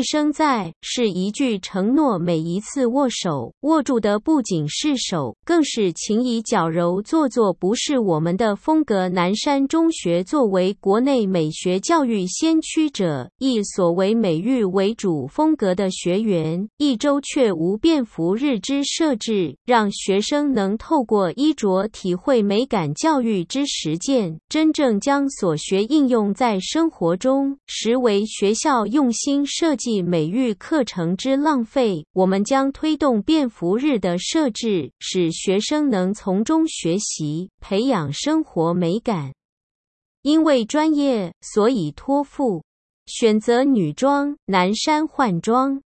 [0.00, 9.10] 一生在是一句承诺，每一次握手，握住的不仅是手，更是情谊矫揉做作，不是我们的风格。
[9.10, 29.76] 南山中学作为国内美学教育先驱者，一所谓美育为主风格的学员，一周却无便服日之设置，让学生能透过衣着体会美感教育之实践，真正将所学应用在生活中，实为学校用心设。
[29.80, 39.32] 计计美育课程之浪费，我们将推动便服日的设置，使学生能从中学习，培养生活美感。
[40.22, 42.62] 因为专业，所以托付
[43.06, 45.82] 选择女装，男衫换装。